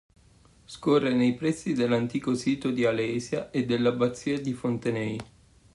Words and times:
Scorre 0.65 1.13
nei 1.13 1.35
pressi 1.35 1.73
dell'antico 1.73 2.33
sito 2.33 2.71
di 2.71 2.85
Alesia 2.85 3.51
e 3.51 3.65
dell'abbazia 3.67 4.41
di 4.41 4.51
Fontenay. 4.51 5.19